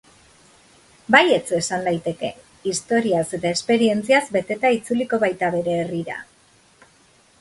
[1.15, 2.31] Baietz esan daiteke,
[2.71, 6.19] historiaz eta esperientziaz beteta itzuliko baita bere herrira.